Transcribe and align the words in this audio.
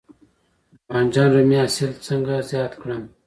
د 0.03 0.03
بانجان 0.87 1.27
رومي 1.35 1.57
حاصل 1.63 1.91
څنګه 2.07 2.33
زیات 2.51 2.73
کړم؟ 2.81 3.03